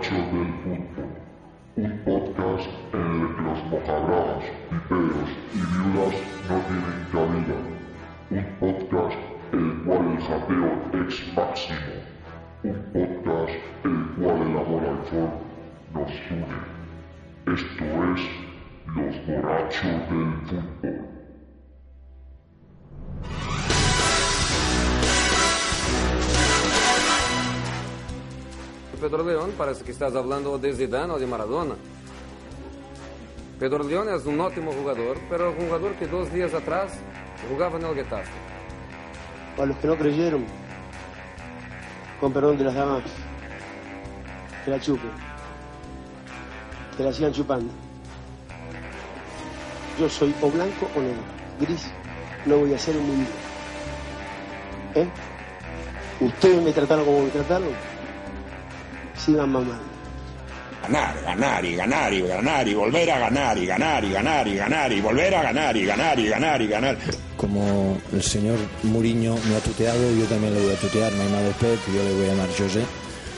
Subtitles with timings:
[0.00, 1.10] borrachos del fútbol.
[1.76, 6.14] Un podcast en el que los mojabragas, piperos y viudas
[6.48, 7.58] no tienen cabida.
[8.30, 9.18] Un podcast
[9.52, 11.78] el cual el japeo es máximo.
[12.62, 13.52] Un podcast
[13.84, 15.30] el cual el amor al sol
[15.92, 17.54] nos une.
[17.54, 18.20] Esto es
[18.96, 21.19] Los Borrachos del Fútbol.
[29.10, 31.74] Pedro León, parece que estás hablando de Zidane o de Maradona.
[33.58, 36.92] Pedro León es un ótimo jugador, pero un jugador que dos días atrás
[37.48, 38.30] jugaba en el Getafe.
[39.56, 40.44] Para los que no creyeron,
[42.20, 43.02] con perdón de las damas,
[44.64, 45.10] que la chupen,
[46.96, 47.72] que la sigan chupando.
[49.98, 51.22] Yo soy o blanco o negro,
[51.58, 51.90] gris,
[52.46, 53.30] no voy a ser un mundo.
[54.94, 55.08] ¿Eh?
[56.20, 57.89] Ustedes me trataron como me trataron,
[59.20, 59.90] sigan mamando.
[60.82, 64.56] Ganar, ganar y ganar y ganar y volver a ganar y ganar y ganar y
[64.56, 66.98] ganar y volver a ganar y ganar y ganar y ganar.
[67.36, 71.12] Como el señor Muriño me ha tuteado, yo también le voy a tutear.
[71.12, 72.82] Me ha llamado Pep, yo le voy a llamar José.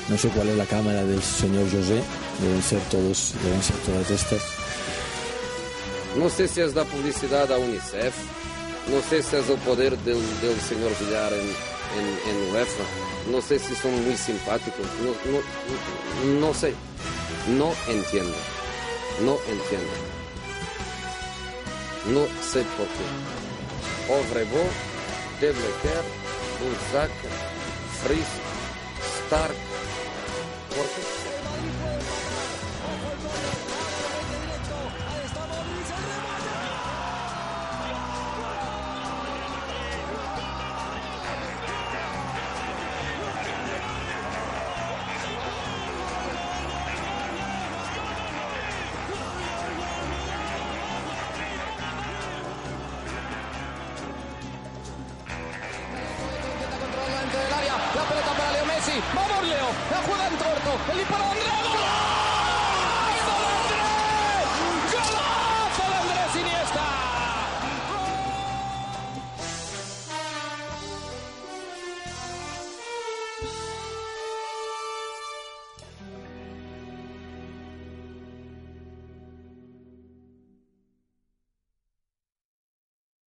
[0.09, 2.03] No sé cuál es la cámara del señor José.
[2.41, 4.43] Deben ser todos, deben ser todas estas.
[6.17, 8.15] No sé si es la publicidad a UNICEF,
[8.89, 11.49] no sé si es el poder del, del señor Villar en,
[12.31, 12.85] en, UEFA,
[13.31, 16.75] no sé si son muy simpáticos, no, no, no sé,
[17.49, 18.37] no entiendo,
[19.25, 19.93] no entiendo,
[22.07, 24.13] no sé por qué.
[24.13, 24.65] Ovrebo,
[25.41, 26.03] De Blecker,
[26.61, 27.11] Bulzac,
[28.03, 28.27] Fries,
[29.27, 29.55] Stark,
[30.75, 31.22] ¿por qué?
[58.93, 59.03] Messi.
[59.15, 59.69] Vamos Leo.
[59.91, 60.93] La juega en corto.
[60.93, 62.12] El disparo de Andrea.